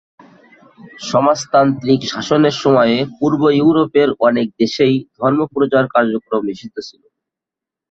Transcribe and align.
সমাজতান্ত্রিক 1.03 1.99
শাসনের 2.11 2.55
সময়ে 2.63 2.97
পূর্ব 3.17 3.41
ইউরোপের 3.59 4.09
অনেক 4.27 4.47
দেশেই 4.59 4.95
ধর্মপ্রচার 5.17 5.83
কার্যক্রম 5.95 6.41
নিষিদ্ধ 6.49 6.75
ছিল। 6.87 7.01